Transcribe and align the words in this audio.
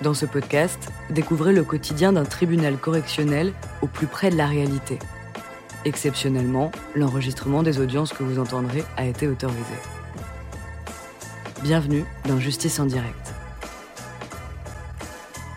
Dans 0.00 0.14
ce 0.14 0.26
podcast, 0.26 0.78
découvrez 1.10 1.52
le 1.52 1.64
quotidien 1.64 2.12
d'un 2.12 2.24
tribunal 2.24 2.76
correctionnel 2.76 3.52
au 3.82 3.88
plus 3.88 4.06
près 4.06 4.30
de 4.30 4.36
la 4.36 4.46
réalité. 4.46 5.00
Exceptionnellement, 5.84 6.70
l'enregistrement 6.94 7.64
des 7.64 7.80
audiences 7.80 8.12
que 8.12 8.22
vous 8.22 8.38
entendrez 8.38 8.84
a 8.96 9.06
été 9.06 9.26
autorisé. 9.26 9.74
Bienvenue 11.64 12.04
dans 12.28 12.38
Justice 12.38 12.78
en 12.78 12.86
direct. 12.86 13.34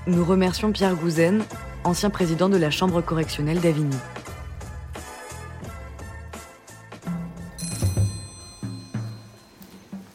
Nous 0.08 0.26
remercions 0.26 0.72
Pierre 0.72 0.96
Gouzen, 0.96 1.44
ancien 1.84 2.10
président 2.10 2.50
de 2.50 2.58
la 2.58 2.72
Chambre 2.72 3.02
correctionnelle 3.02 3.60
d'Avigny. 3.60 3.98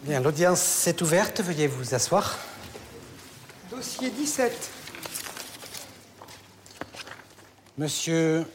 Bien, 0.03 0.19
l'audience 0.19 0.89
est 0.89 1.01
ouverte. 1.01 1.41
Veuillez 1.43 1.69
vous 1.69 1.95
asseoir. 1.95 2.37
Dossier 3.77 4.09
17. 4.09 4.71
Monsieur. 7.77 8.47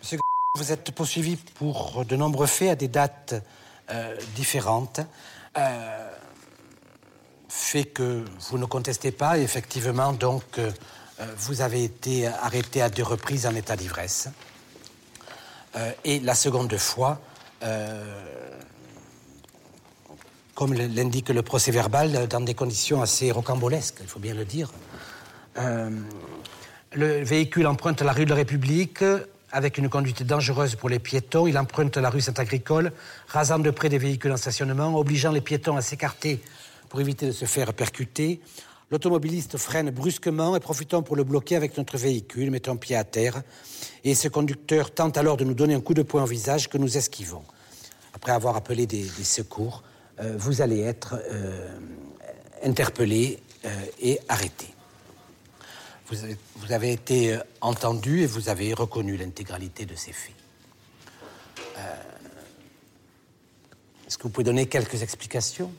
Monsieur, 0.00 0.18
vous 0.54 0.72
êtes 0.72 0.90
poursuivi 0.92 1.36
pour 1.36 2.06
de 2.06 2.16
nombreux 2.16 2.46
faits 2.46 2.70
à 2.70 2.76
des 2.76 2.88
dates 2.88 3.34
euh, 3.90 4.16
différentes. 4.34 5.00
Euh, 5.58 6.10
fait 7.50 7.84
que 7.84 8.24
vous 8.48 8.56
ne 8.56 8.64
contestez 8.64 9.12
pas, 9.12 9.36
effectivement, 9.36 10.14
donc 10.14 10.44
euh, 10.56 10.70
vous 11.36 11.60
avez 11.60 11.84
été 11.84 12.26
arrêté 12.26 12.80
à 12.80 12.88
deux 12.88 13.02
reprises 13.02 13.46
en 13.46 13.54
état 13.54 13.76
d'ivresse. 13.76 14.30
Et 16.04 16.20
la 16.20 16.34
seconde 16.34 16.74
fois, 16.78 17.20
comme 20.54 20.72
l'indique 20.72 21.30
le 21.30 21.42
procès 21.42 21.72
verbal, 21.72 22.28
dans 22.28 22.40
des 22.40 22.54
conditions 22.54 23.02
assez 23.02 23.30
rocambolesques, 23.30 23.98
il 24.00 24.06
faut 24.06 24.20
bien 24.20 24.34
le 24.34 24.44
dire. 24.44 24.70
Euh, 25.58 25.90
le 26.92 27.24
véhicule 27.24 27.66
emprunte 27.66 28.02
la 28.02 28.12
rue 28.12 28.24
de 28.24 28.30
la 28.30 28.36
République 28.36 29.02
avec 29.50 29.78
une 29.78 29.88
conduite 29.88 30.22
dangereuse 30.22 30.76
pour 30.76 30.88
les 30.88 31.00
piétons. 31.00 31.46
Il 31.46 31.58
emprunte 31.58 31.96
la 31.96 32.10
rue 32.10 32.20
Saint-Agricole, 32.20 32.92
rasant 33.28 33.58
de 33.58 33.70
près 33.70 33.88
des 33.88 33.98
véhicules 33.98 34.32
en 34.32 34.36
stationnement, 34.36 34.96
obligeant 34.96 35.32
les 35.32 35.40
piétons 35.40 35.76
à 35.76 35.80
s'écarter 35.80 36.40
pour 36.88 37.00
éviter 37.00 37.26
de 37.26 37.32
se 37.32 37.44
faire 37.44 37.72
percuter. 37.74 38.40
L'automobiliste 38.90 39.56
freine 39.56 39.90
brusquement 39.90 40.54
et 40.54 40.60
profitant 40.60 41.02
pour 41.02 41.16
le 41.16 41.24
bloquer 41.24 41.56
avec 41.56 41.76
notre 41.76 41.96
véhicule, 41.98 42.50
mettant 42.50 42.76
pied 42.76 42.94
à 42.94 43.02
terre. 43.02 43.42
Et 44.04 44.14
ce 44.14 44.28
conducteur 44.28 44.92
tente 44.92 45.16
alors 45.18 45.36
de 45.36 45.44
nous 45.44 45.54
donner 45.54 45.74
un 45.74 45.80
coup 45.80 45.94
de 45.94 46.02
poing 46.02 46.22
au 46.22 46.26
visage 46.26 46.68
que 46.68 46.78
nous 46.78 46.96
esquivons. 46.96 47.42
Après 48.12 48.32
avoir 48.32 48.54
appelé 48.54 48.86
des 48.86 49.08
secours, 49.24 49.82
euh, 50.20 50.34
vous 50.36 50.62
allez 50.62 50.80
être 50.80 51.16
euh, 51.30 51.78
interpellé 52.62 53.40
euh, 53.64 53.68
et 54.00 54.18
arrêté. 54.28 54.66
Vous 56.08 56.22
avez, 56.22 56.36
vous 56.56 56.72
avez 56.72 56.92
été 56.92 57.38
entendu 57.60 58.22
et 58.22 58.26
vous 58.26 58.48
avez 58.48 58.74
reconnu 58.74 59.16
l'intégralité 59.16 59.86
de 59.86 59.94
ces 59.94 60.12
faits. 60.12 60.34
Est-ce 64.06 64.18
que 64.18 64.24
vous 64.24 64.28
pouvez 64.28 64.44
donner 64.44 64.66
quelques 64.66 65.02
explications? 65.02 65.72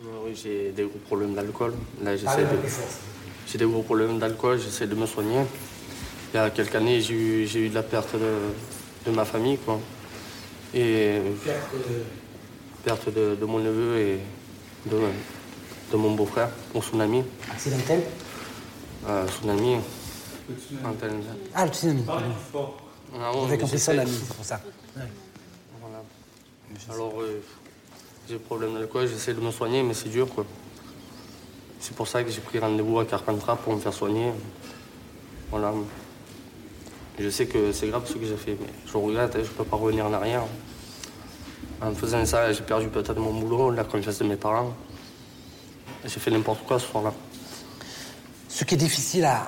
Oui, 0.00 0.34
j'ai 0.34 0.70
des 0.72 0.84
gros 0.84 0.98
problèmes 0.98 1.34
d'alcool. 1.34 1.74
Là, 2.02 2.16
j'essaie 2.16 2.44
peu 2.44 2.56
de... 2.56 2.68
J'ai 3.48 3.58
des 3.58 3.64
gros 3.64 3.82
problèmes 3.82 4.18
d'alcool, 4.18 4.60
j'essaie 4.60 4.86
de 4.86 4.94
me 4.94 5.06
soigner. 5.06 5.42
Il 6.32 6.36
y 6.36 6.38
a 6.38 6.50
quelques 6.50 6.74
années, 6.76 7.00
j'ai 7.00 7.14
eu, 7.14 7.68
de 7.68 7.74
la 7.74 7.82
perte 7.82 8.14
de, 8.14 8.36
de 9.06 9.10
ma 9.10 9.24
famille, 9.24 9.58
quoi. 9.58 9.80
Et 10.72 11.20
perte 11.44 11.74
de, 11.74 12.04
de 12.86 13.44
mon 13.44 13.58
neveu 13.58 13.98
et 13.98 14.20
de, 14.86 14.98
de 15.92 15.96
mon 15.96 16.14
beau-frère, 16.14 16.48
ou 16.74 16.82
son 16.82 17.00
ami. 17.00 17.22
Accidentel 17.50 18.02
Euh, 19.08 19.26
son 19.40 19.48
ami. 19.48 19.76
Antoine. 20.84 21.22
Ah, 21.54 21.64
le 21.64 21.72
tsunami. 21.72 22.02
pardon. 22.02 22.26
Ah, 23.18 23.32
ouais, 23.34 23.44
avez 23.44 23.58
compris 23.58 23.78
ça, 23.78 23.92
l'ami, 23.92 24.10
c'est 24.10 24.34
pour 24.34 24.44
ça. 24.44 24.60
Voilà. 24.94 26.02
Alors, 26.92 27.20
euh, 27.20 27.40
j'ai 28.28 28.34
des 28.34 28.40
problèmes 28.40 28.74
d'alcool, 28.74 29.08
j'essaie 29.08 29.34
de 29.34 29.40
me 29.40 29.50
soigner, 29.50 29.82
mais 29.82 29.94
c'est 29.94 30.08
dur, 30.08 30.28
quoi. 30.28 30.44
C'est 31.78 31.94
pour 31.94 32.06
ça 32.08 32.22
que 32.22 32.30
j'ai 32.30 32.40
pris 32.40 32.58
rendez-vous 32.58 32.98
à 32.98 33.04
Carpentras 33.06 33.56
pour 33.56 33.74
me 33.74 33.80
faire 33.80 33.94
soigner. 33.94 34.32
Voilà. 35.50 35.72
Je 37.18 37.28
sais 37.30 37.46
que 37.46 37.72
c'est 37.72 37.88
grave 37.88 38.06
ce 38.06 38.14
que 38.14 38.26
j'ai 38.26 38.36
fait, 38.36 38.56
mais 38.60 38.68
je 38.86 38.96
regrette, 38.96 39.36
hein, 39.36 39.40
je 39.42 39.48
peux 39.50 39.64
pas 39.64 39.76
revenir 39.76 40.06
en 40.06 40.12
arrière. 40.12 40.42
En 41.82 41.94
faisant 41.94 42.26
ça, 42.26 42.52
j'ai 42.52 42.62
perdu 42.62 42.88
peut-être 42.88 43.18
mon 43.18 43.32
boulot, 43.32 43.70
la 43.70 43.84
confiance 43.84 44.18
de 44.18 44.24
mes 44.24 44.36
parents. 44.36 44.74
J'ai 46.04 46.20
fait 46.20 46.30
n'importe 46.30 46.64
quoi 46.66 46.78
ce 46.78 46.86
soir-là. 46.86 47.14
Ce 48.48 48.64
qui 48.64 48.74
est 48.74 48.78
difficile 48.78 49.24
à 49.24 49.46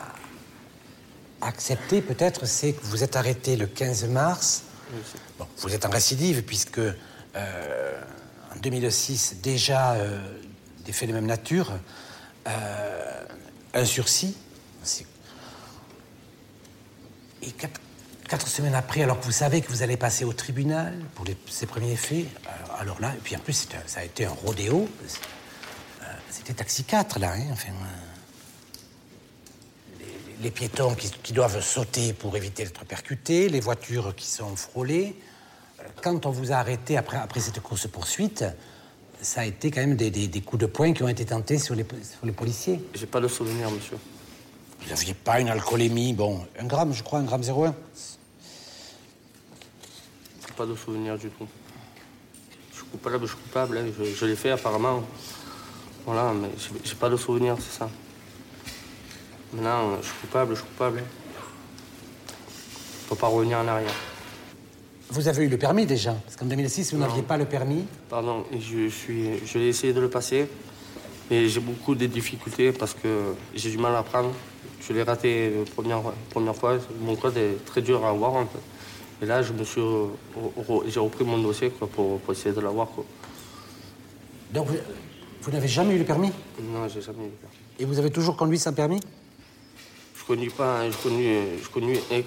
accepter, 1.42 2.00
peut-être, 2.00 2.46
c'est 2.46 2.72
que 2.72 2.84
vous 2.84 3.04
êtes 3.04 3.16
arrêté 3.16 3.56
le 3.56 3.66
15 3.66 4.06
mars. 4.08 4.64
Bon, 5.38 5.46
vous 5.58 5.74
êtes 5.74 5.84
en 5.84 5.90
récidive, 5.90 6.42
puisque 6.42 6.78
euh, 6.78 8.00
en 8.54 8.58
2006, 8.62 9.36
déjà 9.42 9.92
euh, 9.92 10.18
des 10.86 10.92
faits 10.92 11.08
de 11.08 11.14
même 11.14 11.26
nature, 11.26 11.72
euh, 12.48 13.24
un 13.74 13.84
sursis. 13.84 14.36
Et 17.42 17.52
quatre, 18.32 18.48
semaines 18.48 18.74
après, 18.74 19.02
alors 19.02 19.20
que 19.20 19.26
vous 19.26 19.30
savez 19.32 19.60
que 19.60 19.68
vous 19.68 19.82
allez 19.82 19.98
passer 19.98 20.24
au 20.24 20.32
tribunal 20.32 20.98
pour 21.14 21.26
les- 21.26 21.36
ces 21.50 21.66
premiers 21.66 21.96
faits, 21.96 22.24
alors, 22.46 22.80
alors 22.80 23.00
là, 23.00 23.12
et 23.14 23.20
puis 23.22 23.36
en 23.36 23.40
plus, 23.40 23.68
un- 23.74 23.86
ça 23.86 24.00
a 24.00 24.04
été 24.04 24.24
un 24.24 24.30
rodéo. 24.30 24.88
Euh, 26.02 26.06
C'était 26.30 26.54
taxi 26.54 26.84
4, 26.84 27.18
là, 27.18 27.34
hein, 27.34 27.42
enfin. 27.52 27.68
euh, 27.68 30.02
les 30.40 30.50
piétons 30.50 30.94
qui, 30.94 31.10
qui 31.22 31.34
doivent 31.34 31.60
sauter 31.60 32.14
pour 32.14 32.34
éviter 32.36 32.64
d'être 32.64 32.84
percutés, 32.86 33.50
les 33.50 33.60
voitures 33.60 34.14
qui 34.16 34.26
sont 34.26 34.56
frôlées. 34.56 35.14
Euh, 35.80 35.82
Quand 36.02 36.24
on 36.24 36.30
vous 36.30 36.52
a 36.52 36.56
arrêté 36.56 36.96
après, 36.96 37.18
après 37.18 37.40
cette 37.40 37.60
course-poursuite, 37.60 38.44
ça 39.20 39.42
a 39.42 39.44
été 39.44 39.70
quand 39.70 39.80
même 39.82 39.96
des, 39.96 40.10
des- 40.10 40.26
des 40.26 40.40
coups 40.40 40.60
de 40.62 40.66
poing 40.66 40.94
qui 40.94 41.02
ont 41.02 41.08
été 41.08 41.26
tentés 41.26 41.58
sur 41.58 41.74
les, 41.74 41.84
sur 41.84 42.24
les 42.24 42.32
policiers. 42.32 42.82
J'ai 42.94 43.06
pas 43.06 43.20
de 43.20 43.28
souvenir, 43.28 43.70
monsieur. 43.70 43.98
Vous 44.80 44.88
n'aviez 44.88 45.14
pas 45.14 45.38
une 45.38 45.48
alcoolémie, 45.48 46.14
bon, 46.14 46.44
un 46.58 46.64
gramme, 46.64 46.94
je 46.94 47.02
crois, 47.02 47.18
un 47.20 47.24
gramme 47.24 47.42
0,1. 47.42 47.74
Pas 50.56 50.66
de 50.66 50.74
souvenir 50.74 51.16
du 51.18 51.28
tout. 51.30 51.46
Je 52.72 52.76
suis 52.76 52.86
coupable, 52.86 53.20
je 53.22 53.26
suis 53.32 53.36
coupable. 53.42 53.78
hein. 53.78 53.86
Je, 53.98 54.04
je 54.04 54.26
l'ai 54.26 54.36
fait 54.36 54.50
apparemment. 54.50 55.02
Voilà, 56.04 56.32
mais 56.34 56.48
j'ai- 56.84 56.94
pas 56.94 57.08
de 57.08 57.16
souvenir, 57.16 57.56
c'est 57.58 57.78
ça. 57.78 57.88
Maintenant, 59.52 59.96
je 60.00 60.06
suis 60.06 60.14
coupable, 60.22 60.54
je 60.54 60.60
suis 60.60 60.68
coupable. 60.68 60.98
hein. 61.00 61.02
Je 63.04 63.08
peux 63.08 63.16
pas 63.16 63.28
revenir 63.28 63.58
en 63.58 63.68
arrière. 63.68 63.94
Vous 65.10 65.28
avez 65.28 65.44
eu 65.44 65.48
le 65.48 65.58
permis 65.58 65.84
déjà, 65.86 66.12
parce 66.14 66.36
qu'en 66.36 66.46
2006, 66.46 66.92
vous 66.94 66.98
n'aviez 67.00 67.22
pas 67.22 67.36
le 67.36 67.44
permis. 67.44 67.84
Pardon, 68.08 68.44
je 68.58 68.88
suis, 68.88 69.46
je 69.46 69.58
l'ai 69.58 69.68
essayé 69.68 69.92
de 69.92 70.00
le 70.00 70.08
passer, 70.08 70.48
mais 71.30 71.48
j'ai 71.48 71.60
beaucoup 71.60 71.94
de 71.94 72.06
difficultés 72.06 72.72
parce 72.72 72.94
que 72.94 73.34
j'ai 73.54 73.70
du 73.70 73.76
mal 73.78 73.94
à 73.94 73.98
apprendre. 73.98 74.32
Je 74.80 74.92
l'ai 74.94 75.02
raté 75.02 75.50
la 75.50 75.70
première, 75.70 76.00
première 76.30 76.56
fois. 76.56 76.78
Mon 77.00 77.14
code 77.16 77.36
est 77.36 77.62
très 77.66 77.82
dur 77.82 78.04
à 78.06 78.10
avoir. 78.10 78.32
En 78.34 78.46
fait. 78.46 78.58
Et 79.22 79.26
là, 79.26 79.40
je 79.40 79.52
me 79.52 79.62
suis, 79.62 79.80
j'ai 80.88 80.98
repris 80.98 81.24
mon 81.24 81.38
dossier 81.38 81.70
quoi, 81.70 81.86
pour, 81.86 82.18
pour 82.18 82.32
essayer 82.34 82.52
de 82.52 82.60
l'avoir. 82.60 82.88
Donc, 84.50 84.66
vous, 84.66 84.76
vous 85.42 85.50
n'avez 85.52 85.68
jamais 85.68 85.94
eu 85.94 85.98
le 85.98 86.04
permis? 86.04 86.32
Non, 86.60 86.88
j'ai 86.88 87.00
jamais 87.00 87.22
eu 87.26 87.30
le 87.30 87.36
permis. 87.36 87.56
Et 87.78 87.84
vous 87.84 88.00
avez 88.00 88.10
toujours 88.10 88.36
conduit 88.36 88.58
sans 88.58 88.72
permis? 88.72 88.98
Je 90.18 90.24
conduis 90.24 90.50
pas, 90.50 90.80
hein, 90.80 90.90
je 90.90 90.96
conduis, 90.96 91.36
je 91.62 91.68
conduis. 91.68 92.00
Et 92.10 92.24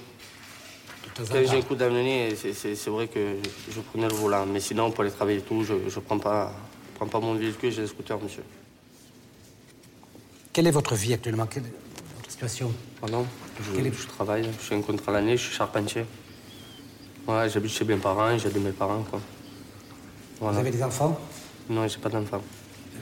quand 1.18 1.26
j'ai 1.34 1.58
un 1.58 1.62
coup 1.62 1.76
d'amener, 1.76 2.34
c'est- 2.36 2.90
vrai 2.90 3.08
que 3.10 3.36
je, 3.70 3.82
prenais 3.82 4.08
le 4.08 4.16
volant. 4.16 4.46
Mais 4.46 4.62
sinon, 4.62 4.90
pour 4.92 5.02
aller 5.02 5.12
travailler 5.12 5.40
et 5.40 5.42
tout, 5.42 5.66
je 5.66 5.74
ne 5.74 6.02
prends 6.02 6.20
pas, 6.20 6.54
prends 6.96 7.08
pas 7.08 7.20
mon 7.20 7.34
véhicule, 7.34 7.72
j'ai 7.72 7.82
le 7.82 7.88
scooter, 7.88 8.18
monsieur. 8.22 8.44
Quelle 10.54 10.68
est 10.68 10.72
votre 10.72 10.96
vie 10.96 11.14
actuellement? 11.14 11.46
Quelle 11.46 11.66
est 11.66 11.74
votre 12.16 12.32
situation? 12.32 12.72
Pardon? 13.02 13.26
Je, 13.62 13.76
Quel 13.76 13.88
est- 13.88 13.94
je 13.94 14.08
travaille, 14.08 14.50
je 14.58 14.66
suis 14.66 14.76
un 14.76 14.82
contrat 14.82 15.12
à 15.12 15.16
l'année, 15.16 15.36
je 15.36 15.44
suis 15.44 15.54
charpentier. 15.54 16.06
Ouais, 17.28 17.50
j'habite 17.50 17.72
chez 17.72 17.86
mes 17.86 17.96
parents, 17.98 18.38
j'aide 18.38 18.58
mes 18.62 18.72
parents, 18.72 19.04
quoi. 19.10 19.20
Vous 20.42 20.58
avez 20.58 20.70
des 20.72 20.84
enfants? 20.84 21.20
Non, 21.70 21.88
j'ai 21.88 21.98
pas 21.98 22.10
d'enfant. 22.10 22.42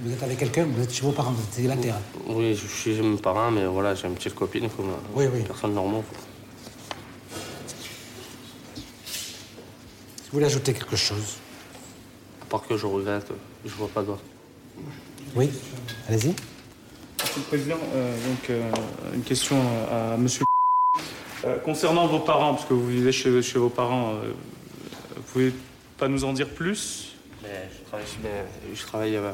Vous 0.01 0.11
êtes 0.13 0.23
avec 0.23 0.37
quelqu'un? 0.39 0.65
Vous 0.65 0.81
êtes 0.81 0.93
chez 0.93 1.01
vos 1.01 1.11
parents, 1.11 1.31
vous 1.31 1.43
êtes 1.43 1.53
célibataire? 1.53 1.95
Oui, 2.27 2.55
je 2.55 2.67
suis 2.67 2.95
chez 2.95 3.01
mes 3.01 3.17
parents, 3.17 3.51
mais 3.51 3.65
voilà, 3.65 3.95
j'ai 3.95 4.07
une 4.07 4.15
petite 4.15 4.35
copine 4.35 4.69
comme 4.69 4.91
Oui, 5.13 5.25
oui. 5.33 5.41
personne 5.45 5.73
normale. 5.73 6.03
quoi. 6.09 6.19
Vous 10.25 10.31
voulez 10.39 10.45
ajouter 10.45 10.73
quelque 10.73 10.95
chose 10.95 11.35
À 12.41 12.45
part 12.45 12.65
que 12.65 12.75
je 12.77 12.85
regrette, 12.85 13.27
je 13.65 13.71
vois 13.73 13.89
pas 13.89 14.01
d'autre. 14.01 14.23
Oui 15.35 15.49
Allez-y. 16.07 16.29
Monsieur 16.29 17.37
le 17.37 17.41
Président, 17.43 17.77
euh, 17.93 18.15
donc 18.27 18.49
euh, 18.49 18.71
une 19.13 19.21
question 19.23 19.57
à 19.91 20.17
Monsieur. 20.17 20.43
Euh, 21.45 21.57
concernant 21.60 22.07
vos 22.07 22.19
parents, 22.19 22.54
parce 22.54 22.66
que 22.66 22.74
vous 22.74 22.88
vivez 22.88 23.12
chez, 23.12 23.42
chez 23.42 23.60
vos 23.60 23.69
parents, 23.69 24.13
euh, 24.13 24.31
vous 25.16 25.22
pouvez 25.34 25.54
pas 25.98 26.07
nous 26.07 26.24
en 26.24 26.34
dire 26.34 26.50
plus? 26.50 27.16
Mais 27.42 27.50
je 27.78 27.86
travaille, 27.90 28.06
chez 28.07 28.18
mes- 28.24 28.75
je 28.75 28.81
travaille 28.81 29.16
euh, 29.18 29.31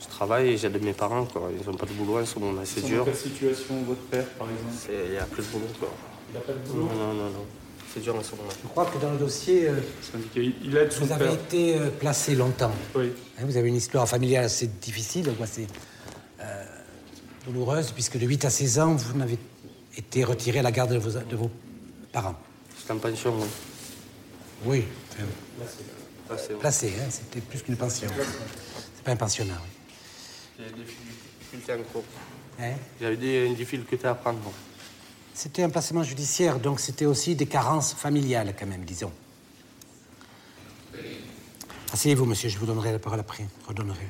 Je 0.00 0.06
travaille 0.18 0.48
et 0.50 0.56
j'aide 0.56 0.82
mes 0.82 0.92
parents, 0.94 1.24
quoi. 1.26 1.50
Ils 1.58 1.66
n'ont 1.66 1.76
pas 1.76 1.84
de 1.86 1.92
boulot 1.92 2.20
en 2.20 2.24
ce 2.26 2.38
moment, 2.38 2.60
c'est 2.64 2.84
dur. 2.84 2.98
Dans 2.98 3.04
quelle 3.04 3.14
situation, 3.16 3.74
votre 3.86 4.00
père, 4.02 4.24
par 4.38 4.46
exemple? 4.48 5.02
Il 5.06 5.10
n'y 5.12 5.18
a 5.18 5.24
plus 5.24 5.42
de 5.42 5.48
boulot, 5.48 5.66
quoi. 5.78 5.88
Il 6.30 6.34
n'a 6.34 6.40
pas 6.40 6.52
de 6.52 6.58
boulot? 6.58 6.84
Non, 6.84 6.94
non, 7.08 7.14
non, 7.14 7.30
non. 7.30 7.44
C'est 7.92 8.00
dur 8.00 8.14
en 8.16 8.22
ce 8.22 8.30
moment. 8.32 8.48
Je 8.62 8.68
crois 8.68 8.86
que 8.86 8.98
dans 8.98 9.10
le 9.10 9.18
dossier, 9.18 9.68
euh. 9.68 9.74
Il- 10.36 10.54
Il 10.64 10.76
aide 10.76 10.92
son 10.92 11.04
vous 11.06 11.12
avez 11.12 11.24
père. 11.24 11.32
été 11.34 11.78
euh, 11.78 11.88
placé 11.90 12.34
longtemps. 12.34 12.72
Oui. 12.94 13.12
Hein, 13.38 13.42
Vous 13.46 13.56
avez 13.56 13.68
une 13.68 13.74
histoire 13.76 14.06
familiale 14.08 14.44
assez 14.44 14.66
difficile, 14.68 15.30
c'est 15.46 15.66
euh, 16.40 16.64
douloureuse, 17.46 17.90
puisque 17.92 18.18
de 18.18 18.26
8 18.26 18.44
à 18.44 18.50
16 18.50 18.78
ans, 18.78 18.94
vous 18.94 19.18
n'avez 19.18 19.38
été 20.16 20.24
retiré 20.24 20.60
à 20.60 20.62
la 20.62 20.72
garde 20.72 20.92
de 20.94 20.98
vos, 20.98 21.10
de 21.10 21.36
vos 21.36 21.50
parents. 22.10 22.36
J'étais 22.80 22.92
en 22.92 22.98
pension, 22.98 23.34
moi. 23.34 23.46
Oui, 24.64 24.84
enfin, 25.12 25.24
Ah, 26.30 26.34
c'est 26.38 26.54
bon. 26.54 26.58
placé, 26.60 26.92
hein, 26.98 27.04
c'était 27.10 27.40
plus 27.42 27.60
qu'une 27.60 27.76
pension. 27.76 28.08
C'est 28.96 29.04
pas 29.04 29.12
un 29.12 29.16
pensionnat. 29.16 29.60
oui. 29.62 30.64
J'ai 30.64 30.72
des 30.72 30.84
difficultés 30.84 31.72
en 31.74 31.82
cours. 31.92 32.04
Hein? 32.58 32.72
J'avais 32.98 33.16
des 33.18 33.54
difficultés 33.54 34.06
à 34.08 34.14
prendre. 34.14 34.38
moi. 34.40 34.52
C'était 35.34 35.62
un 35.62 35.68
placement 35.68 36.02
judiciaire, 36.02 36.58
donc 36.60 36.80
c'était 36.80 37.04
aussi 37.04 37.34
des 37.34 37.44
carences 37.46 37.92
familiales, 37.92 38.54
quand 38.58 38.66
même, 38.66 38.86
disons. 38.86 39.12
Asseyez-vous, 41.92 42.24
monsieur, 42.24 42.48
je 42.48 42.56
vous 42.56 42.64
donnerai 42.64 42.92
la 42.92 42.98
parole 42.98 43.20
après. 43.20 43.46
Redonnerai. 43.68 44.06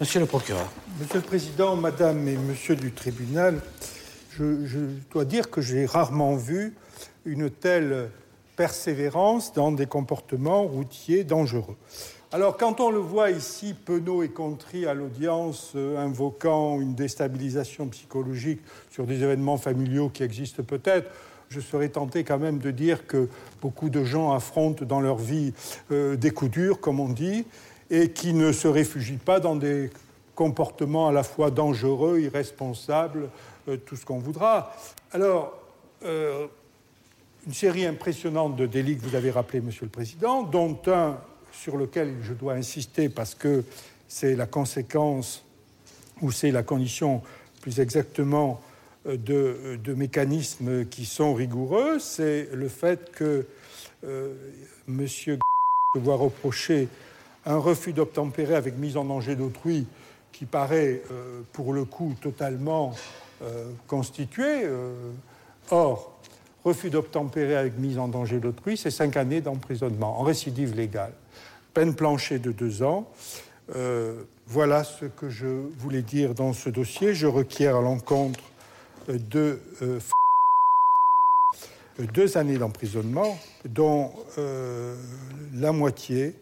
Monsieur 0.00 0.20
le 0.20 0.26
procureur. 0.26 0.66
Monsieur 0.98 1.16
le 1.16 1.22
Président, 1.26 1.76
Madame 1.76 2.26
et 2.26 2.36
Monsieur 2.38 2.74
du 2.74 2.90
tribunal, 2.92 3.60
je, 4.36 4.86
dois 5.10 5.24
dire 5.24 5.50
que 5.50 5.60
j'ai 5.60 5.86
rarement 5.86 6.36
vu 6.36 6.74
une 7.24 7.50
telle 7.50 8.10
persévérance 8.56 9.52
dans 9.52 9.72
des 9.72 9.86
comportements 9.86 10.62
routiers 10.62 11.24
dangereux. 11.24 11.76
Alors, 12.32 12.56
quand 12.56 12.80
on 12.80 12.90
le 12.90 12.98
voit 12.98 13.30
ici, 13.30 13.74
penaud 13.74 14.22
et 14.22 14.30
contrit 14.30 14.86
à 14.86 14.94
l'audience, 14.94 15.72
euh, 15.76 15.98
invoquant 15.98 16.80
une 16.80 16.94
déstabilisation 16.94 17.88
psychologique 17.88 18.60
sur 18.90 19.04
des 19.04 19.22
événements 19.22 19.58
familiaux 19.58 20.08
qui 20.08 20.22
existent 20.22 20.62
peut-être, 20.62 21.10
je 21.50 21.60
serais 21.60 21.90
tenté 21.90 22.24
quand 22.24 22.38
même 22.38 22.58
de 22.58 22.70
dire 22.70 23.06
que 23.06 23.28
beaucoup 23.60 23.90
de 23.90 24.02
gens 24.02 24.32
affrontent 24.32 24.86
dans 24.86 25.00
leur 25.00 25.18
vie 25.18 25.52
euh, 25.90 26.16
des 26.16 26.30
coups 26.30 26.50
durs, 26.50 26.80
comme 26.80 27.00
on 27.00 27.10
dit, 27.10 27.44
et 27.90 28.08
qui 28.08 28.32
ne 28.32 28.52
se 28.52 28.66
réfugient 28.66 29.18
pas 29.18 29.38
dans 29.38 29.54
des 29.54 29.90
comportements 30.34 31.08
à 31.08 31.12
la 31.12 31.22
fois 31.22 31.50
dangereux, 31.50 32.20
irresponsables, 32.20 33.28
euh, 33.68 33.76
tout 33.76 33.96
ce 33.96 34.04
qu'on 34.04 34.18
voudra. 34.18 34.74
Alors, 35.12 35.52
euh, 36.04 36.46
une 37.46 37.54
série 37.54 37.84
impressionnante 37.84 38.56
de 38.56 38.66
délits 38.66 38.96
que 38.96 39.02
vous 39.02 39.16
avez 39.16 39.30
rappelés, 39.30 39.60
Monsieur 39.60 39.84
le 39.84 39.90
Président, 39.90 40.42
dont 40.42 40.78
un 40.86 41.18
sur 41.52 41.76
lequel 41.76 42.14
je 42.22 42.32
dois 42.32 42.54
insister 42.54 43.08
parce 43.08 43.34
que 43.34 43.64
c'est 44.08 44.34
la 44.34 44.46
conséquence 44.46 45.44
ou 46.20 46.30
c'est 46.32 46.50
la 46.50 46.62
condition 46.62 47.22
plus 47.60 47.80
exactement 47.80 48.60
euh, 49.06 49.16
de, 49.16 49.94
mécanismes 49.94 50.86
qui 50.86 51.04
sont 51.04 51.34
rigoureux, 51.34 51.98
c'est 51.98 52.48
le 52.52 52.68
fait 52.68 53.10
que 53.12 53.46
euh, 54.04 54.34
Monsieur 54.86 55.38
se 55.94 56.00
reprocher 56.00 56.88
un 57.44 57.56
refus 57.56 57.92
d'obtempérer 57.92 58.54
avec 58.54 58.78
mise 58.78 58.96
en 58.96 59.04
danger 59.04 59.36
d'autrui 59.36 59.86
qui 60.32 60.46
paraît 60.46 61.02
euh, 61.10 61.42
pour 61.52 61.72
le 61.72 61.84
coup 61.84 62.14
totalement 62.20 62.94
euh, 63.42 63.70
constitué. 63.86 64.64
euh, 64.64 65.12
or, 65.70 66.18
refus 66.64 66.90
d'obtempérer 66.90 67.56
avec 67.56 67.78
mise 67.78 67.98
en 67.98 68.08
danger 68.08 68.38
d'autrui, 68.38 68.76
c'est 68.76 68.90
cinq 68.90 69.16
années 69.16 69.40
d'emprisonnement 69.40 70.20
en 70.20 70.22
récidive 70.22 70.74
légale. 70.74 71.12
Peine 71.74 71.94
planchée 71.94 72.38
de 72.38 72.52
deux 72.52 72.82
ans. 72.82 73.08
Voilà 74.46 74.84
ce 74.84 75.06
que 75.06 75.30
je 75.30 75.46
voulais 75.78 76.02
dire 76.02 76.34
dans 76.34 76.52
ce 76.52 76.68
dossier. 76.68 77.14
Je 77.14 77.26
requiers 77.26 77.68
à 77.68 77.80
l'encontre 77.80 78.40
de 79.08 79.58
deux 81.98 82.36
années 82.36 82.58
d'emprisonnement, 82.58 83.38
dont 83.64 84.12
la 85.54 85.72
moitié 85.72 86.34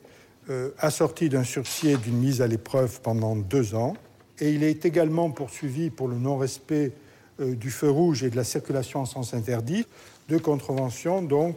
euh, 0.51 0.71
assortie 0.79 1.29
d'un 1.29 1.45
sursis 1.45 1.89
et 1.91 1.97
d'une 1.97 2.17
mise 2.19 2.43
à 2.43 2.47
l'épreuve 2.47 3.01
pendant 3.01 3.37
deux 3.37 3.75
ans. 3.75 3.95
Et 4.41 4.51
il 4.53 4.63
est 4.65 4.85
également 4.85 5.31
poursuivi 5.31 5.91
pour 5.91 6.09
le 6.09 6.17
non-respect 6.17 6.93
euh, 7.41 7.55
du 7.55 7.71
feu 7.71 7.89
rouge 7.91 8.23
et 8.25 8.31
de 8.31 8.37
la 8.37 8.45
circulation 8.45 9.01
en 9.01 9.05
sens 9.07 9.33
interdit, 9.35 9.87
deux 10.29 10.39
contraventions 10.39 11.23
donc 11.23 11.57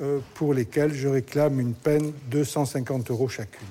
euh, 0.00 0.20
pour 0.34 0.54
lesquelles 0.54 0.92
je 0.94 1.08
réclame 1.08 1.58
une 1.60 1.74
peine 1.74 2.12
de 2.30 2.44
150 2.44 3.10
euros 3.10 3.28
chacune. 3.28 3.66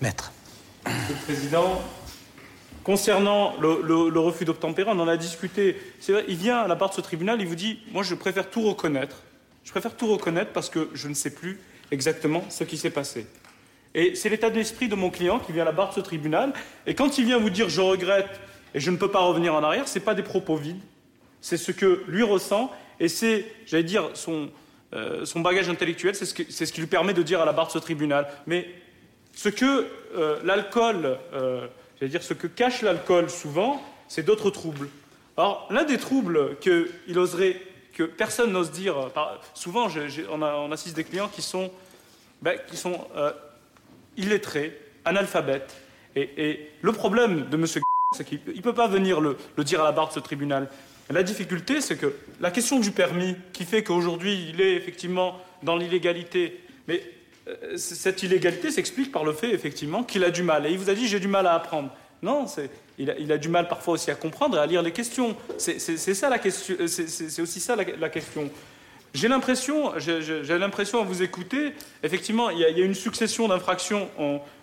Maître. 0.00 0.32
Monsieur 0.86 1.14
le 1.14 1.24
Président, 1.24 1.82
concernant 2.84 3.56
le, 3.60 3.82
le- 3.82 4.10
le 4.10 4.20
refus 4.20 4.44
d'obtempérer, 4.44 4.90
on 4.92 4.98
en 5.00 5.08
a 5.08 5.16
discuté. 5.16 5.76
C'est 6.00 6.12
vrai, 6.12 6.24
il 6.28 6.36
vient 6.36 6.58
à 6.58 6.68
la 6.68 6.74
barre 6.74 6.90
de 6.90 6.94
ce 6.94 7.00
tribunal, 7.00 7.40
il 7.40 7.46
vous 7.46 7.54
dit 7.56 7.80
Moi, 7.92 8.02
je 8.02 8.14
préfère 8.14 8.48
tout 8.50 8.62
reconnaître. 8.62 9.22
Je 9.68 9.70
préfère 9.70 9.94
tout 9.94 10.06
reconnaître 10.06 10.52
parce 10.52 10.70
que 10.70 10.88
je 10.94 11.08
ne 11.08 11.14
sais 11.14 11.28
plus 11.28 11.60
exactement 11.90 12.42
ce 12.48 12.64
qui 12.64 12.78
s'est 12.78 12.88
passé. 12.88 13.26
Et 13.94 14.14
c'est 14.14 14.30
l'état 14.30 14.48
d'esprit 14.48 14.88
de 14.88 14.94
mon 14.94 15.10
client 15.10 15.40
qui 15.40 15.52
vient 15.52 15.60
à 15.60 15.66
la 15.66 15.72
barre 15.72 15.90
de 15.90 15.96
ce 15.96 16.00
tribunal. 16.00 16.54
Et 16.86 16.94
quand 16.94 17.18
il 17.18 17.26
vient 17.26 17.36
vous 17.36 17.50
dire 17.50 17.68
Je 17.68 17.82
regrette 17.82 18.40
et 18.72 18.80
je 18.80 18.90
ne 18.90 18.96
peux 18.96 19.10
pas 19.10 19.18
revenir 19.18 19.54
en 19.54 19.62
arrière, 19.62 19.86
ce 19.86 19.98
n'est 19.98 20.04
pas 20.06 20.14
des 20.14 20.22
propos 20.22 20.56
vides. 20.56 20.80
C'est 21.42 21.58
ce 21.58 21.70
que 21.70 22.02
lui 22.08 22.22
ressent 22.22 22.72
et 22.98 23.08
c'est, 23.08 23.44
j'allais 23.66 23.82
dire, 23.82 24.08
son, 24.14 24.48
euh, 24.94 25.26
bagage 25.36 25.68
intellectuel, 25.68 26.14
c'est 26.14 26.24
ce, 26.24 26.72
qui 26.72 26.80
lui 26.80 26.86
permet 26.86 27.12
de 27.12 27.22
dire 27.22 27.42
à 27.42 27.44
la 27.44 27.52
barre 27.52 27.66
de 27.66 27.72
ce 27.72 27.78
tribunal. 27.78 28.26
Mais 28.46 28.66
ce 29.34 29.50
que 29.50 29.86
euh, 30.16 30.38
l'alcool, 30.44 31.18
euh, 31.34 31.66
j'allais 32.00 32.10
dire, 32.10 32.22
ce 32.22 32.32
que 32.32 32.46
cache 32.46 32.80
l'alcool 32.80 33.28
souvent, 33.28 33.82
c'est 34.08 34.24
d'autres 34.24 34.48
troubles. 34.48 34.88
Alors, 35.36 35.68
l'un 35.70 35.84
des 35.84 35.98
troubles 35.98 36.56
qu'il 36.58 37.18
oserait, 37.18 37.60
que 37.98 38.04
personne 38.04 38.52
n'ose 38.52 38.70
dire, 38.70 38.96
euh, 38.96 39.08
souvent 39.54 39.88
je- 39.88 40.22
on, 40.30 40.70
assiste 40.70 40.94
des 40.94 41.02
clients 41.02 41.26
qui 41.26 41.42
sont, 41.42 41.68
ben, 42.42 42.56
qui 42.70 42.76
sont 42.76 43.04
euh, 43.16 43.32
illettrés, 44.16 44.78
analphabètes. 45.04 45.74
Et, 46.14 46.70
le 46.80 46.92
problème 46.92 47.48
de 47.48 47.56
M. 47.56 47.66
c'est 48.16 48.24
qu'il 48.24 48.40
ne 48.46 48.60
peut 48.60 48.72
pas 48.72 48.86
venir 48.86 49.20
le, 49.20 49.36
dire 49.64 49.80
à 49.80 49.84
la 49.84 49.92
barre 49.92 50.08
de 50.08 50.12
ce 50.12 50.20
tribunal. 50.20 50.68
La 51.10 51.24
difficulté, 51.24 51.80
c'est 51.80 51.96
que 51.96 52.14
la 52.40 52.52
question 52.52 52.78
du 52.78 52.92
permis, 52.92 53.34
qui 53.52 53.64
fait 53.64 53.82
qu'aujourd'hui 53.82 54.50
il 54.50 54.60
est 54.60 54.74
effectivement 54.74 55.40
dans 55.64 55.76
l'illégalité, 55.76 56.60
mais 56.86 57.02
euh, 57.48 57.76
cette 57.76 58.22
illégalité 58.22 58.70
s'explique 58.70 59.10
par 59.10 59.24
le 59.24 59.32
fait 59.32 59.50
effectivement 59.50 60.04
qu'il 60.04 60.22
a 60.22 60.30
du 60.30 60.44
mal. 60.44 60.66
Et 60.66 60.70
il 60.70 60.78
vous 60.78 60.90
a 60.90 60.94
dit 60.94 61.08
j'ai 61.08 61.18
du 61.20 61.28
mal 61.28 61.48
à 61.48 61.54
apprendre. 61.54 61.90
Non, 62.22 62.46
c'est- 62.46 62.70
il 62.98 63.32
a, 63.32 63.38
du 63.38 63.48
mal 63.48 63.68
parfois 63.68 63.94
aussi 63.94 64.10
à 64.10 64.14
comprendre 64.14 64.56
et 64.56 64.60
à 64.60 64.66
lire 64.66 64.82
les 64.82 64.92
questions. 64.92 65.36
C'est 65.56 65.76
euh, 65.76 65.94
aussi 65.94 67.60
ça 67.60 67.76
la, 67.76 68.08
question. 68.08 68.50
J'ai 69.14 69.28
l'impression, 69.28 69.92
j'ai- 69.98 70.58
l'impression 70.58 71.00
à 71.00 71.04
vous 71.04 71.22
écouter, 71.22 71.72
effectivement, 72.02 72.50
il 72.50 72.58
y 72.58 72.64
a, 72.64 72.70
il 72.70 72.80
une 72.80 72.94
succession 72.94 73.48
d'infractions 73.48 74.08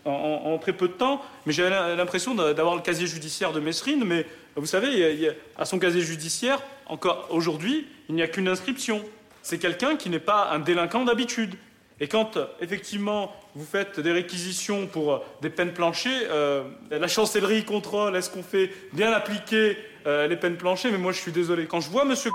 en, 0.06 0.58
très 0.60 0.74
peu 0.74 0.88
de 0.88 0.94
temps, 0.94 1.22
mais 1.46 1.54
j'ai 1.54 1.68
l'impression 1.70 2.36
d'a- 2.36 2.54
d'avoir 2.54 2.76
le 2.76 2.82
casier 2.82 3.08
judiciaire 3.08 3.54
de 3.54 3.60
Mesrine, 3.60 4.04
mais 4.06 4.26
vous 4.56 4.66
savez, 4.66 5.32
à 5.58 5.66
son 5.66 5.80
casier 5.80 6.02
judiciaire, 6.02 6.62
encore 6.88 7.28
aujourd'hui, 7.32 7.88
il 8.10 8.16
n'y 8.16 8.22
a 8.22 8.28
qu'une 8.28 8.48
inscription. 8.48 9.04
C'est 9.42 9.58
quelqu'un 9.60 9.96
qui 9.96 10.10
n'est 10.10 10.20
pas 10.20 10.50
un 10.52 10.60
délinquant 10.60 11.06
d'habitude. 11.06 11.56
Et 12.00 12.08
quand, 12.08 12.38
euh, 12.38 12.46
effectivement, 12.60 13.34
vous 13.56 13.66
faites 13.66 14.00
des 14.00 14.12
réquisitions 14.12 14.88
pour 14.88 15.14
euh, 15.14 15.20
des 15.42 15.50
peines 15.50 15.74
planchées, 15.74 16.28
euh, 16.30 16.64
la 16.92 17.08
chancellerie 17.08 17.64
contrôle, 17.64 18.16
est-ce 18.16 18.30
qu'on 18.30 18.44
fait 18.44 18.72
bien 18.94 19.12
appliquer 19.12 19.78
les 20.06 20.38
peines 20.38 20.58
planchées 20.58 20.92
Mais 20.92 21.00
moi, 21.00 21.12
je 21.12 21.20
suis 21.20 21.32
désolé. 21.32 21.66
Quand 21.66 21.80
je 21.80 21.90
vois 21.90 22.06
monsieur 22.06 22.32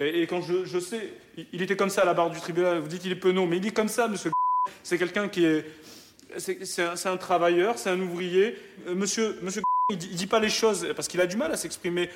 et, 0.00 0.22
et 0.22 0.26
quand 0.26 0.42
je, 0.42 0.64
je 0.64 0.80
sais, 0.80 1.12
il, 1.52 1.62
était 1.62 1.76
comme 1.76 1.90
ça 1.90 2.02
à 2.02 2.04
la 2.04 2.12
barre 2.12 2.30
du 2.30 2.40
tribunal, 2.40 2.78
vous 2.80 2.88
dites 2.88 3.04
il 3.04 3.12
est 3.12 3.16
penaud, 3.16 3.46
mais 3.46 3.58
il 3.58 3.66
est 3.68 3.72
comme 3.72 3.86
ça, 3.88 4.08
monsieur. 4.08 4.32
C'est 4.82 4.98
quelqu'un 4.98 5.28
qui 5.28 5.44
est. 5.44 5.64
C'est 6.38 6.82
un, 6.82 6.94
un 7.12 7.16
travailleur, 7.16 7.78
c'est 7.78 7.90
un 7.90 8.00
ouvrier. 8.00 8.56
Euh, 8.88 8.96
monsieur, 8.96 9.38
monsieur 9.42 9.62
il 9.90 9.96
dit, 9.96 10.08
il 10.10 10.16
dit 10.16 10.26
pas 10.26 10.40
les 10.40 10.50
choses 10.50 10.88
parce 10.94 11.08
qu'il 11.08 11.20
a 11.20 11.26
du 11.26 11.36
mal 11.36 11.50
à 11.52 11.56
s'exprimer. 11.56 12.10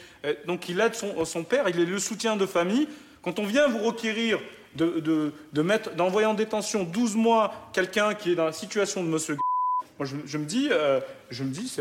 Donc 0.47 0.69
il 0.69 0.79
aide 0.81 0.95
son, 0.95 1.25
son 1.25 1.43
père, 1.43 1.69
il 1.69 1.81
est 1.81 1.87
le 1.87 1.99
soutien 1.99 2.37
de 2.37 2.45
famille. 2.45 2.87
Quand 3.23 3.39
on 3.39 3.47
vient 3.47 3.69
vous 3.69 3.79
requérir 3.79 4.41
de, 4.77 5.63
mettre, 5.63 5.95
d'envoyer 5.95 6.27
en 6.27 6.35
détention 6.35 6.85
12 6.85 7.17
mois 7.17 7.71
quelqu'un 7.73 8.15
qui 8.15 8.33
est 8.33 8.35
dans 8.35 8.47
la 8.47 8.53
situation 8.53 9.03
de 9.03 9.09
monsieur 9.09 9.37
moi, 9.99 10.09
je, 10.27 10.39
me 10.39 10.45
dis, 10.45 10.69
euh, 10.71 11.01
je 11.31 11.45
dis, 11.45 11.77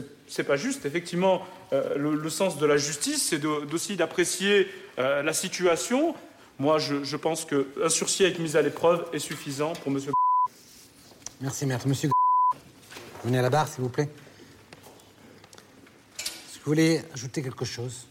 pas 0.45 0.57
juste. 0.57 0.86
Effectivement, 0.86 1.41
euh, 1.74 1.95
le, 1.98 2.29
sens 2.29 2.57
de 2.57 2.65
la 2.65 2.77
justice, 2.77 3.29
c'est 3.29 3.39
d'aussi 3.39 3.95
d'apprécier 3.95 4.67
euh, 5.00 5.24
la 5.24 5.33
situation. 5.33 6.13
Moi, 6.60 6.77
je, 6.77 7.03
je 7.03 7.17
pense 7.17 7.45
qu'un 7.45 7.89
sursis 7.89 8.24
avec 8.25 8.38
mise 8.38 8.55
à 8.55 8.62
l'épreuve 8.62 9.07
est 9.13 9.19
suffisant 9.19 9.74
pour 9.74 9.91
Monsieur. 9.91 10.12
Merci, 11.39 11.65
maître. 11.65 11.88
Monsieur, 11.88 12.10
venez 13.24 13.39
à 13.39 13.41
la 13.41 13.50
barre, 13.50 13.67
s'il 13.67 13.81
vous 13.81 13.89
plaît. 13.89 14.10
Que 16.17 16.65
vous 16.65 16.71
voulez 16.74 17.01
ajouter 17.15 17.41
quelque 17.41 17.65
chose 17.65 18.05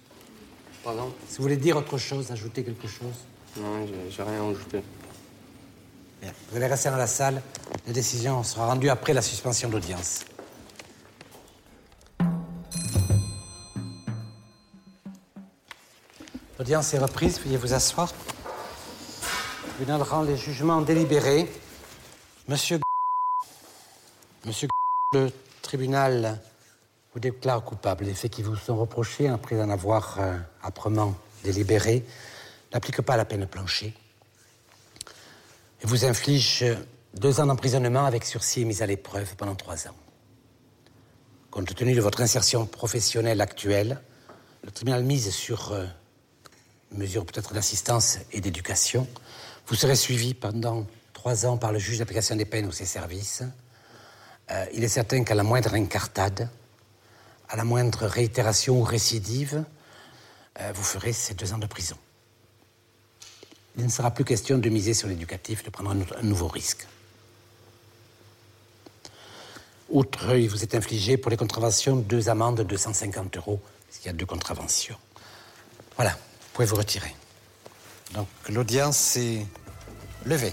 Pardon 0.83 1.15
Si 1.29 1.37
vous 1.37 1.45
voulez 1.45 1.57
dire 1.57 1.77
autre 1.77 1.99
chose, 1.99 2.33
ajouter 2.33 2.65
quelque 2.65 2.89
chose 2.89 3.15
Non, 3.57 3.87
j'ai- 4.11 4.23
rien 4.23 4.49
ajouté. 4.51 4.83
Vous 6.23 6.57
allez 6.57 6.67
rester 6.67 6.91
dans 6.91 6.97
la 6.97 7.07
salle. 7.07 7.43
La 7.87 7.93
décision 7.93 8.43
sera 8.43 8.67
rendue 8.67 8.91
après 8.91 9.13
la 9.13 9.23
suspension 9.23 9.69
d'audience. 9.69 10.21
L'audience 16.59 16.93
est 16.95 16.99
reprise. 16.99 17.41
Veuillez 17.41 17.57
vous 17.57 17.73
asseoir. 17.73 18.13
Le 19.65 19.71
tribunal 19.87 20.03
rend 20.03 20.23
les 20.23 20.37
jugements 20.37 20.83
délibérés. 20.83 21.51
Monsieur 22.49 22.81
Monsieur 24.45 24.69
le 25.13 25.31
tribunal 25.63 26.39
vous 27.15 27.21
déclare 27.21 27.63
coupable. 27.65 28.05
Les 28.05 28.15
faits 28.15 28.31
qui 28.31 28.43
vous 28.43 28.57
sont 28.57 28.77
reprochés, 28.77 29.29
après 29.29 29.61
en 29.61 29.71
avoir 29.71 30.17
euh, 30.19 30.37
âprement 30.63 31.15
délibéré, 31.45 32.05
n'appliquent 32.73 33.03
pas 33.03 33.17
la 33.17 33.25
peine 33.25 33.47
plancher 33.47 33.95
et 35.83 35.87
vous 35.87 36.05
inflige 36.05 36.65
deux 37.15 37.41
ans 37.41 37.47
d'emprisonnement 37.47 38.05
avec 38.05 38.25
sursis 38.25 38.63
et 38.63 38.65
mise 38.65 38.83
à 38.83 38.87
l'épreuve 38.87 39.35
pendant 39.37 39.55
trois 39.55 39.89
ans. 39.89 39.97
Compte 41.51 41.75
tenu 41.75 41.95
de 41.95 42.01
votre 42.01 42.21
insertion 42.21 42.67
professionnelle 42.67 43.41
actuelle, 43.41 44.01
le 44.63 44.71
tribunal 44.71 45.03
mise 45.03 45.31
sur 45.31 45.73
euh, 45.73 45.87
mesure 46.93 47.25
peut-être 47.25 47.55
d'assistance 47.55 48.19
et 48.33 48.41
d'éducation. 48.41 49.09
Vous 49.67 49.75
serez 49.75 49.97
suivi 49.97 50.35
pendant 50.35 50.87
trois 51.13 51.47
ans 51.47 51.57
par 51.57 51.73
le 51.73 51.79
juge 51.79 51.99
d'application 51.99 52.37
des 52.37 52.45
peines 52.45 52.67
ou 52.67 52.73
ses 52.73 52.85
services. 52.85 53.43
Euh, 54.51 54.67
il 54.75 54.85
est 54.85 54.89
certain 54.89 55.25
qu'à 55.25 55.35
la 55.35 55.43
moindre 55.43 55.75
incartade, 55.75 56.49
à 57.49 57.57
la 57.57 57.65
moindre 57.65 58.07
réitération 58.07 58.79
ou 58.79 58.85
récidive, 58.85 59.65
euh, 60.61 60.73
vous 60.75 60.83
ferez 60.85 61.13
ces 61.13 61.35
deux 61.35 61.53
ans 61.53 61.59
de 61.59 61.67
prison. 61.67 61.97
Il 63.77 63.85
ne 63.85 63.91
sera 63.91 64.11
plus 64.11 64.25
question 64.25 64.59
de 64.59 64.69
miser 64.69 64.95
sur 64.95 65.09
l'éducatif, 65.09 65.63
de 65.63 65.71
prendre 65.71 65.91
un, 65.91 66.23
nouveau 66.23 66.49
risque. 66.49 66.87
Outre, 69.89 70.37
il 70.37 70.49
vous 70.49 70.63
est 70.63 70.75
infligé 70.75 71.17
pour 71.17 71.31
les 71.31 71.37
contraventions 71.37 71.97
deux 71.97 72.29
amendes 72.29 72.59
de 72.59 72.63
250 72.63 73.37
euros, 73.37 73.61
parce 73.87 73.99
qu'il 73.99 74.07
y 74.07 74.11
a 74.11 74.13
deux 74.13 74.27
contraventions. 74.27 74.97
Voilà, 75.97 76.11
vous 76.11 76.49
pouvez 76.53 76.67
vous 76.67 76.77
retirer. 76.77 77.15
Donc 78.15 78.29
l'audience 78.49 79.17
est 79.17 79.47
levée. 80.25 80.53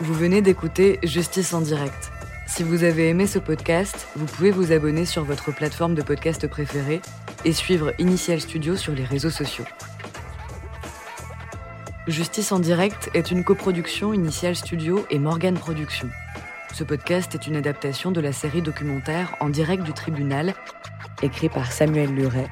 Vous 0.00 0.14
venez 0.14 0.42
d'écouter 0.42 0.98
Justice 1.02 1.54
en 1.54 1.60
direct. 1.60 2.13
Si 2.54 2.62
vous 2.62 2.84
avez 2.84 3.08
aimé 3.08 3.26
ce 3.26 3.40
podcast, 3.40 4.06
vous 4.14 4.26
pouvez 4.26 4.52
vous 4.52 4.70
abonner 4.70 5.06
sur 5.06 5.24
votre 5.24 5.52
plateforme 5.52 5.96
de 5.96 6.02
podcast 6.02 6.46
préférée 6.46 7.00
et 7.44 7.52
suivre 7.52 7.92
Initial 7.98 8.40
Studio 8.40 8.76
sur 8.76 8.92
les 8.92 9.02
réseaux 9.02 9.28
sociaux. 9.28 9.64
Justice 12.06 12.52
en 12.52 12.60
direct 12.60 13.10
est 13.12 13.32
une 13.32 13.42
coproduction 13.42 14.14
Initial 14.14 14.54
Studio 14.54 15.04
et 15.10 15.18
Morgan 15.18 15.58
Productions. 15.58 16.10
Ce 16.72 16.84
podcast 16.84 17.34
est 17.34 17.48
une 17.48 17.56
adaptation 17.56 18.12
de 18.12 18.20
la 18.20 18.32
série 18.32 18.62
documentaire 18.62 19.34
En 19.40 19.48
direct 19.48 19.82
du 19.82 19.92
tribunal, 19.92 20.54
écrit 21.22 21.48
par 21.48 21.72
Samuel 21.72 22.14
Luret 22.14 22.50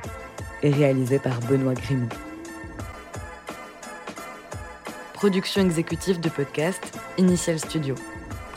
et 0.65 0.71
réalisé 0.71 1.21
par 1.21 1.39
Benoît 1.43 1.75
Grimaud. 1.75 2.09
Production 5.13 5.63
exécutive 5.63 6.19
de 6.19 6.29
podcast 6.29 6.99
Initial 7.19 7.61
Studio. 7.61 7.95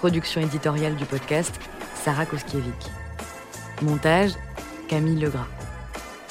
Production 0.05 0.39
éditoriale 0.39 0.95
du 0.95 1.05
podcast, 1.05 1.59
Sarah 1.95 2.27
Koskiewicz. 2.27 2.91
Montage, 3.81 4.33
Camille 4.87 5.19
Legras. 5.19 5.47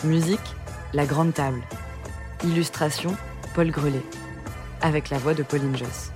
Musique, 0.05 0.39
La 0.93 1.07
Grande 1.07 1.35
Table. 1.35 1.61
Illustration, 2.45 3.17
Paul 3.53 3.73
Grelet. 3.73 4.05
Avec 4.81 5.11
la 5.11 5.19
voix 5.19 5.35
de 5.35 5.43
Pauline 5.43 5.77
Joss. 5.77 6.14